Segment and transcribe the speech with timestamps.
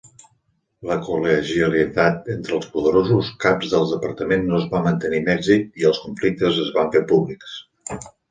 [0.91, 5.87] La col·legialitat entre els poderosos caps de departament no es va mantenir amb èxit i
[5.93, 7.55] els conflictes es van fer públics.